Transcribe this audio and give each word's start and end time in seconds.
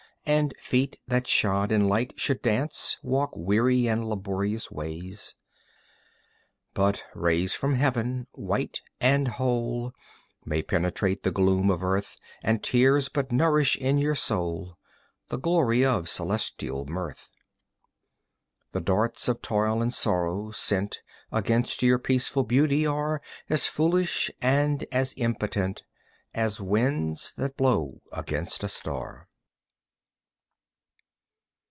And 0.23 0.53
feet 0.57 0.97
that 1.07 1.25
shod 1.27 1.71
in 1.71 1.89
light 1.89 2.13
should 2.15 2.43
dance 2.43 2.99
Walk 3.01 3.31
weary 3.35 3.87
and 3.87 4.07
laborious 4.07 4.69
ways? 4.69 5.35
But 6.75 7.03
rays 7.15 7.53
from 7.53 7.73
Heaven, 7.73 8.27
white 8.33 8.81
and 8.99 9.27
whole, 9.29 9.91
May 10.45 10.61
penetrate 10.61 11.23
the 11.23 11.31
gloom 11.31 11.71
of 11.71 11.81
earth; 11.81 12.17
And 12.43 12.63
tears 12.63 13.09
but 13.09 13.31
nourish, 13.31 13.75
in 13.77 13.97
your 13.97 14.13
soul, 14.13 14.77
The 15.29 15.39
glory 15.39 15.83
of 15.83 16.07
celestial 16.07 16.85
mirth. 16.85 17.31
The 18.73 18.79
darts 18.81 19.27
of 19.27 19.41
toil 19.41 19.81
and 19.81 19.93
sorrow, 19.93 20.51
sent 20.51 21.01
Against 21.31 21.81
your 21.81 21.97
peaceful 21.97 22.43
beauty, 22.43 22.85
are 22.85 23.23
As 23.49 23.65
foolish 23.65 24.29
and 24.39 24.85
as 24.91 25.15
impotent 25.17 25.83
As 26.31 26.61
winds 26.61 27.33
that 27.37 27.57
blow 27.57 27.97
against 28.11 28.63
a 28.63 28.69
star. 28.69 29.27